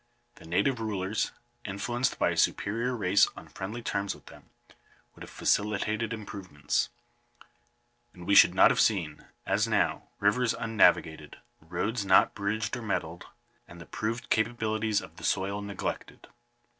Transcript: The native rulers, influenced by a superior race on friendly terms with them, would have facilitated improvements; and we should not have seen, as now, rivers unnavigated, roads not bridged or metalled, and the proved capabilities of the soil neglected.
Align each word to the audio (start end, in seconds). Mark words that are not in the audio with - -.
The 0.37 0.47
native 0.47 0.79
rulers, 0.79 1.31
influenced 1.63 2.17
by 2.17 2.31
a 2.31 2.35
superior 2.35 2.95
race 2.97 3.27
on 3.37 3.47
friendly 3.49 3.83
terms 3.83 4.15
with 4.15 4.25
them, 4.25 4.49
would 5.13 5.21
have 5.21 5.29
facilitated 5.29 6.11
improvements; 6.11 6.89
and 8.11 8.25
we 8.25 8.33
should 8.33 8.55
not 8.55 8.71
have 8.71 8.79
seen, 8.79 9.25
as 9.45 9.67
now, 9.67 10.07
rivers 10.19 10.55
unnavigated, 10.55 11.37
roads 11.59 12.03
not 12.03 12.33
bridged 12.33 12.75
or 12.75 12.81
metalled, 12.81 13.27
and 13.67 13.79
the 13.79 13.85
proved 13.85 14.31
capabilities 14.31 15.01
of 15.01 15.17
the 15.17 15.23
soil 15.23 15.61
neglected. 15.61 16.27